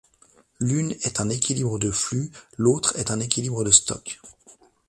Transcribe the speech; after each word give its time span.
L'une 0.59 0.93
est 1.03 1.21
un 1.21 1.29
équilibre 1.29 1.77
de 1.77 1.91
flux, 1.91 2.31
l'autre 2.57 2.97
est 2.97 3.11
un 3.11 3.19
équilibre 3.19 3.63
de 3.63 3.69
stocks. 3.69 4.19